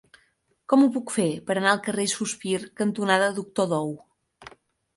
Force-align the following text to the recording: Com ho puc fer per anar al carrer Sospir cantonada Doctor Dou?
Com 0.71 0.85
ho 0.85 0.89
puc 0.95 1.13
fer 1.15 1.25
per 1.49 1.57
anar 1.61 1.73
al 1.75 1.83
carrer 1.89 2.07
Sospir 2.13 2.57
cantonada 2.81 3.31
Doctor 3.39 3.73
Dou? 3.77 3.93